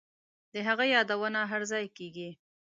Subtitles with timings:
[0.53, 2.29] د هغه یادونه هرځای کیږي